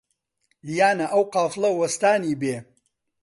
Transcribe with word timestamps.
یا 0.77 0.89
نە 0.99 1.05
ئەو 1.13 1.23
قافڵە 1.33 1.69
وەستانی 1.73 2.39
بێ؟ 2.41 2.55